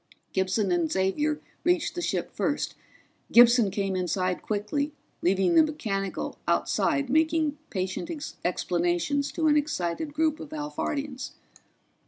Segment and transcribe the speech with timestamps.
[0.33, 2.73] Gibson and Xavier reached the ship first;
[3.31, 8.09] Gibson came inside quickly, leaving the mechanical outside making patient
[8.43, 11.33] explanations to an excited group of Alphardians.